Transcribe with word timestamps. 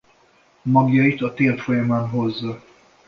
Magjait 0.65 1.21
a 1.23 1.33
tél 1.33 1.57
folyamán 1.57 2.09
hozza. 2.09 2.63